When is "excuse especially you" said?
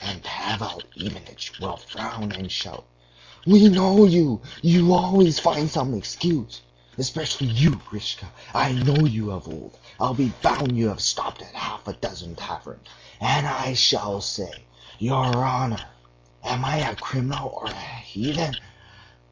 5.94-7.76